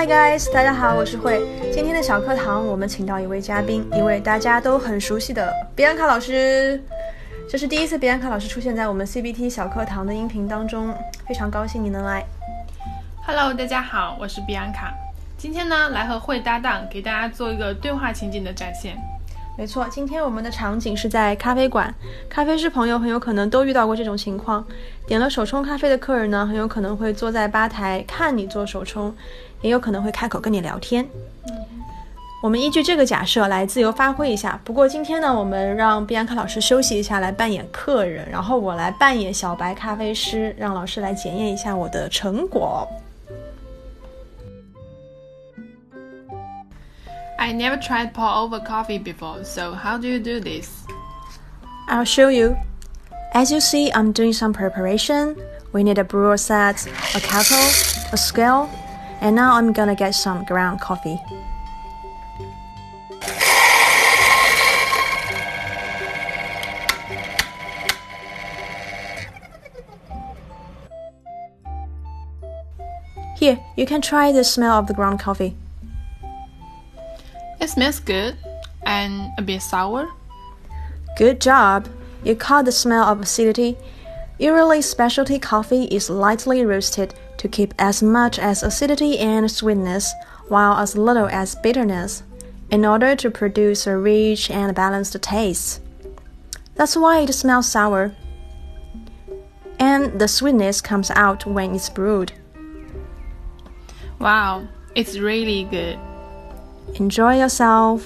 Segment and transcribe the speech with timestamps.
[0.00, 1.46] Hi guys，大家好，我是慧。
[1.70, 6.82] 今天的小课堂，我们请到一位嘉宾，一位大家都很熟悉的比安卡老师。
[7.46, 10.94] 这是第一次比安卡老师出现在我们 CBT 小课堂的音频当中，
[11.28, 12.24] 非常高兴你能来。
[13.26, 14.94] Hello，大家好，我是比安卡。
[15.36, 18.96] 今天呢，来和慧搭档，给大家做一个对话情景的展现。
[19.60, 21.94] 没错，今天我们的场景是在咖啡馆。
[22.30, 24.64] 咖啡师朋友很有可能都遇到过这种情况：
[25.06, 29.14] 点了手冲咖啡的客人呢，很有可能会坐在吧台看你做手冲，
[29.60, 31.06] 也有可能会开口跟你聊天。
[32.42, 34.58] 我们依据这个假设来自由发挥一下。
[34.64, 42.88] 不过今天呢，我们让碧安卡老师休息一下，来扮演客人，然后我来扮演小白咖啡师，让老师来检验一下我的成果。
[47.40, 50.84] I never tried pour over coffee before, so how do you do this?
[51.88, 52.54] I'll show you.
[53.32, 55.40] As you see, I'm doing some preparation.
[55.72, 57.56] We need a brewer set, a kettle,
[58.12, 58.68] a scale,
[59.22, 61.18] and now I'm gonna get some ground coffee.
[73.38, 75.56] Here, you can try the smell of the ground coffee.
[77.60, 78.36] It smells good
[78.82, 80.08] and a bit sour.
[81.16, 81.88] Good job.
[82.24, 83.76] You caught the smell of acidity.
[84.38, 90.12] Usually, specialty coffee is lightly roasted to keep as much as acidity and sweetness,
[90.48, 92.22] while as little as bitterness,
[92.70, 95.80] in order to produce a rich and balanced taste.
[96.74, 98.14] That's why it smells sour.
[99.78, 102.32] And the sweetness comes out when it's brewed.
[104.18, 105.98] Wow, it's really good.
[106.95, 108.01] Enjoy yourself.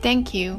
[0.00, 0.56] Thank you.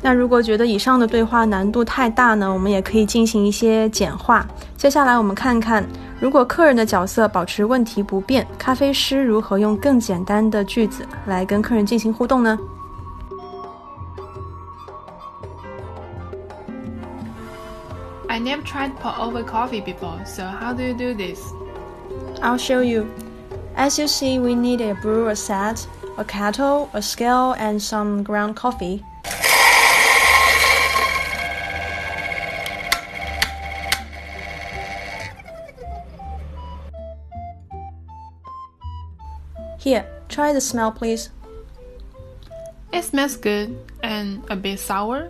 [0.00, 4.46] 那如果觉得以上的对话难度太大呢，我们也可以进行一些简化。
[4.76, 5.84] 接下来我们看看，
[6.20, 12.56] 如果客人的角色保持问题不变，咖啡师如何用更简单的句子来跟客人进行互动呢？
[18.28, 21.40] I never tried pour over coffee before, so how do you do this?
[22.40, 23.06] I'll show you.
[23.75, 28.55] As you see, we need a brewer set, a kettle, a scale, and some ground
[28.55, 29.03] coffee.
[39.79, 41.29] Here, try the smell, please.
[42.93, 45.29] It smells good and a bit sour.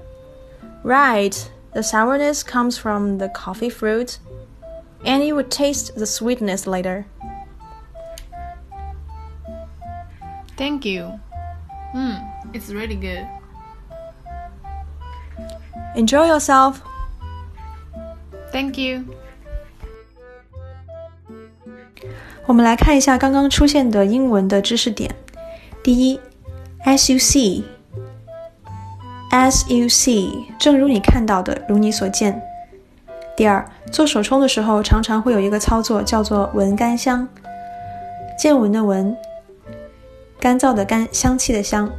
[0.83, 4.19] Right, the sourness comes from the coffee fruit,
[5.03, 7.07] and you would taste the sweetness later.
[10.63, 11.19] Thank you.
[11.91, 13.27] Hmm, it's really good.
[15.93, 16.77] Enjoy yourself.
[18.53, 19.03] Thank you.
[22.45, 25.13] 我们来看一下刚刚出现的英文的知识点。
[25.83, 26.17] 第一
[26.85, 27.67] ，as you see，as
[29.67, 32.41] you see，正如你看到的，如你所见。
[33.35, 37.27] 第二，做手冲的时候，常常会有一个操作叫做闻干香，
[38.39, 39.13] 见闻的闻。
[40.42, 41.90] 干燥的干，香气的香。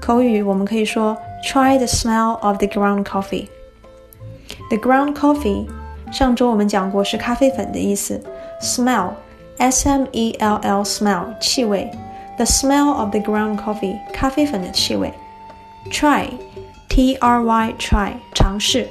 [0.00, 5.66] 口语我们可以说 try the smell of the ground coffee。The ground coffee，
[6.12, 8.22] 上周我们讲过是咖啡粉的意思。
[8.60, 11.90] Smell，s m e l l smell，气味。
[12.36, 15.12] The smell of the ground coffee，咖啡粉的气味。
[15.90, 18.88] Try，t r y try，尝试。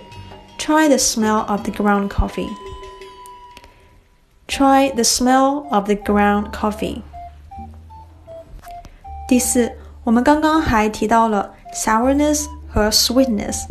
[0.58, 7.02] Try the smell of the ground coffee。Try the smell of the ground coffee。
[9.29, 9.71] 第四，
[10.05, 13.67] 我们刚刚还提到了 sourness 和 sweetness。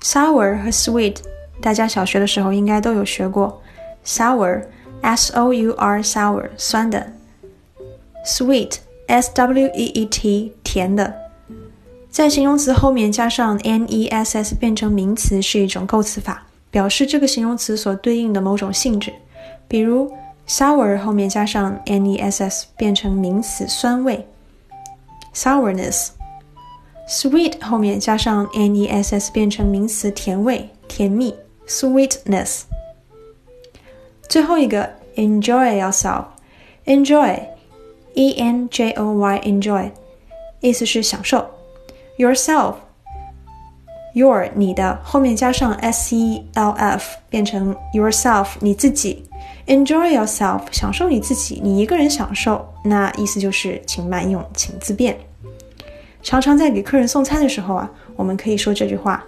[0.00, 1.16] sour 和 sweet，
[1.60, 3.60] 大家小学的时候应该都有学过。
[4.06, 7.12] sour，s o u r sour，酸的。
[8.24, 11.14] sweet，s w e e t，甜的。
[12.08, 19.12] 在形容词后面加上 n e s s 变成名词是一种构词法，表示这个形容词所对应的某种性质。
[19.68, 20.10] 比如
[20.48, 24.26] sour 后面加上 n e s s 变成名词，酸味。
[25.33, 31.35] sourness，sweet 后面加上 n e s s 变成名词，甜味、甜蜜，
[31.67, 32.63] sweetness。
[34.27, 39.91] 最后一个 enjoy yourself，enjoy，e n j o y，enjoy，
[40.61, 41.45] 意思是享受。
[44.12, 49.24] Your 你的后面加上 s e l f 变成 yourself 你自己。
[49.66, 55.16] Enjoy yourself，享受你自己，你一个人享受，那意思就是请慢用，请自便。
[56.22, 59.24] 常常在给客人送餐的时候啊，我们可以说这句话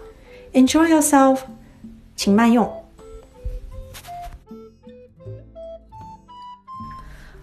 [0.52, 1.38] ：Enjoy yourself，
[2.16, 2.70] 请慢用。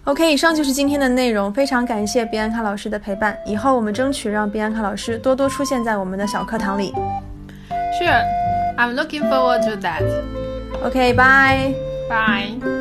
[0.04, 3.36] OK，以上就是今天的内容，非常感谢比安卡老师的陪伴。
[3.46, 6.92] 以后我们争取让比安卡老师多多出现在我们的小课堂里。
[7.98, 8.22] Sure,
[8.78, 10.02] I'm looking forward to that.
[10.82, 11.74] Okay, bye.
[12.08, 12.79] Bye.